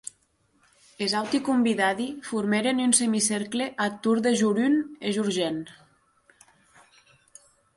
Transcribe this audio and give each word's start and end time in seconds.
Es 1.07 1.11
auti 1.17 1.41
convidadi 1.49 2.07
formèren 2.29 2.81
un 2.87 2.95
semicercle 3.01 3.67
ath 3.87 4.01
torn 4.09 4.25
de 4.29 4.33
Jorun 4.41 4.81
e 5.09 5.13
Jorgen. 5.19 5.63